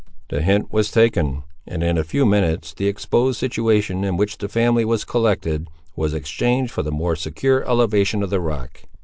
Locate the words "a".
1.95-2.03